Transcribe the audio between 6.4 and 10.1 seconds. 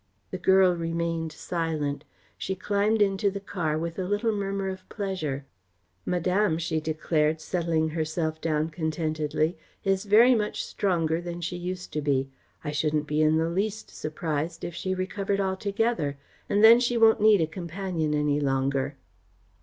she declared, settling herself down contentedly, "is